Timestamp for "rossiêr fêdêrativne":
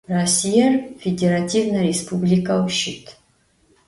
0.15-1.79